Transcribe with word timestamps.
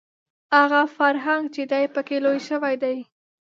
هغه 0.55 0.81
فرهنګ 0.95 1.43
چې 1.55 1.63
دی 1.71 1.83
په 1.93 2.01
کې 2.07 2.17
لوی 2.23 2.39
شوی 2.47 2.75
دی 2.83 2.97